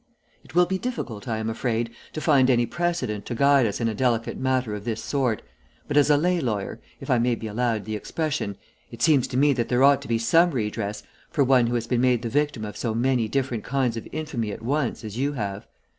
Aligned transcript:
It 0.43 0.55
will 0.55 0.65
be 0.65 0.79
difficult, 0.79 1.27
I 1.27 1.37
am 1.37 1.47
afraid, 1.47 1.91
to 2.13 2.21
find 2.21 2.49
any 2.49 2.65
precedent 2.65 3.23
to 3.27 3.35
guide 3.35 3.67
us 3.67 3.79
in 3.79 3.87
a 3.87 3.93
delicate 3.93 4.35
matter 4.39 4.73
of 4.73 4.83
this 4.83 5.03
sort, 5.03 5.43
but 5.87 5.95
as 5.95 6.09
a 6.09 6.17
lay 6.17 6.41
lawyer, 6.41 6.81
if 6.99 7.11
I 7.11 7.19
may 7.19 7.35
be 7.35 7.45
allowed 7.45 7.85
the 7.85 7.95
expression, 7.95 8.57
it 8.89 9.03
seems 9.03 9.27
to 9.27 9.37
me 9.37 9.53
that 9.53 9.69
there 9.69 9.83
ought 9.83 10.01
to 10.01 10.07
be 10.07 10.17
some 10.17 10.49
redress 10.49 11.03
for 11.29 11.43
one 11.43 11.67
who 11.67 11.75
has 11.75 11.85
been 11.85 12.01
made 12.01 12.23
the 12.23 12.29
victim 12.29 12.65
of 12.65 12.77
so 12.77 12.95
many 12.95 13.27
different 13.27 13.63
kinds 13.63 13.95
of 13.95 14.07
infamy 14.11 14.51
at 14.51 14.63
once 14.63 15.03
as 15.05 15.19
you 15.19 15.33
have. 15.33 15.67